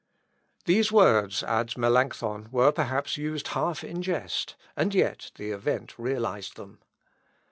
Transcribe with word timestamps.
These 0.65 0.91
words, 0.91 1.43
adds 1.43 1.77
Melancthon, 1.77 2.49
were 2.49 2.71
perhaps 2.71 3.17
used 3.17 3.49
half 3.49 3.83
in 3.83 4.01
jest, 4.01 4.55
and 4.75 4.95
yet 4.95 5.29
the 5.35 5.51
event 5.51 5.93
realised 5.99 6.55
them. 6.55 6.79